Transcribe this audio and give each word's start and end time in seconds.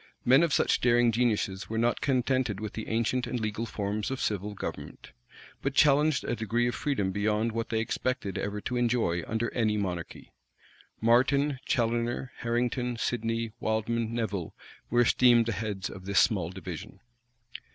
Men 0.25 0.41
of 0.41 0.51
such 0.51 0.81
daring 0.81 1.11
geniuses 1.11 1.69
were 1.69 1.77
not 1.77 2.01
contented 2.01 2.59
with 2.59 2.73
the 2.73 2.87
ancient 2.87 3.27
and 3.27 3.39
legal 3.39 3.67
forms 3.67 4.09
of 4.09 4.19
civil 4.19 4.55
government; 4.55 5.11
but 5.61 5.75
challenged 5.75 6.23
a 6.23 6.35
degree 6.35 6.67
of 6.67 6.73
freedom 6.73 7.11
beyond 7.11 7.51
what 7.51 7.69
they 7.69 7.79
expected 7.79 8.35
ever 8.39 8.59
to 8.61 8.77
enjoy 8.77 9.21
under 9.27 9.53
any 9.53 9.77
monarchy. 9.77 10.31
Martin, 11.01 11.59
Challoner, 11.67 12.31
Harrington, 12.37 12.97
Sidney, 12.97 13.51
Wildman, 13.59 14.11
Nevil, 14.11 14.55
were 14.89 15.01
esteemed 15.01 15.45
the 15.45 15.51
heads 15.51 15.87
of 15.87 16.05
this 16.07 16.19
small 16.19 16.49
division. 16.49 16.99